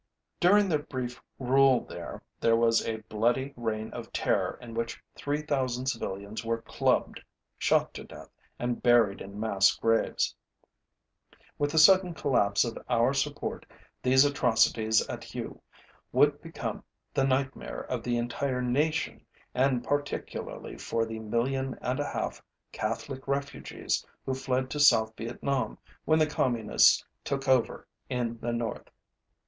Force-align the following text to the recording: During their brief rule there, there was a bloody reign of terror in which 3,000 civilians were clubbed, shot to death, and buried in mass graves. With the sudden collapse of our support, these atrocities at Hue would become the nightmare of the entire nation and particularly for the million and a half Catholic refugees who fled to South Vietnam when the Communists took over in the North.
During 0.39 0.67
their 0.67 0.79
brief 0.81 1.21
rule 1.37 1.81
there, 1.85 2.23
there 2.39 2.55
was 2.55 2.83
a 2.87 3.01
bloody 3.01 3.53
reign 3.55 3.91
of 3.93 4.11
terror 4.11 4.57
in 4.59 4.73
which 4.73 4.99
3,000 5.13 5.85
civilians 5.85 6.43
were 6.43 6.63
clubbed, 6.63 7.21
shot 7.59 7.93
to 7.93 8.03
death, 8.03 8.31
and 8.57 8.81
buried 8.81 9.21
in 9.21 9.39
mass 9.39 9.75
graves. 9.75 10.35
With 11.59 11.71
the 11.71 11.77
sudden 11.77 12.15
collapse 12.15 12.65
of 12.65 12.79
our 12.89 13.13
support, 13.13 13.63
these 14.01 14.25
atrocities 14.25 15.05
at 15.07 15.23
Hue 15.23 15.61
would 16.11 16.41
become 16.41 16.83
the 17.13 17.23
nightmare 17.23 17.81
of 17.81 18.01
the 18.01 18.17
entire 18.17 18.63
nation 18.63 19.23
and 19.53 19.83
particularly 19.83 20.77
for 20.77 21.05
the 21.05 21.19
million 21.19 21.77
and 21.79 21.99
a 21.99 22.09
half 22.09 22.41
Catholic 22.71 23.27
refugees 23.27 24.03
who 24.25 24.33
fled 24.33 24.71
to 24.71 24.79
South 24.79 25.15
Vietnam 25.15 25.77
when 26.05 26.17
the 26.17 26.25
Communists 26.25 27.05
took 27.23 27.47
over 27.47 27.87
in 28.09 28.39
the 28.39 28.51
North. 28.51 28.89